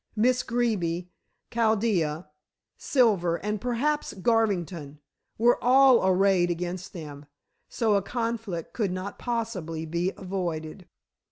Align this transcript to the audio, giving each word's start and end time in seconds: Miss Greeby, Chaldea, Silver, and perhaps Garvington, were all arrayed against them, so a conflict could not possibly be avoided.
Miss 0.15 0.41
Greeby, 0.41 1.11
Chaldea, 1.51 2.27
Silver, 2.75 3.35
and 3.45 3.61
perhaps 3.61 4.13
Garvington, 4.15 4.97
were 5.37 5.63
all 5.63 6.03
arrayed 6.03 6.49
against 6.49 6.91
them, 6.91 7.27
so 7.69 7.93
a 7.93 8.01
conflict 8.01 8.73
could 8.73 8.91
not 8.91 9.19
possibly 9.19 9.85
be 9.85 10.11
avoided. 10.17 10.87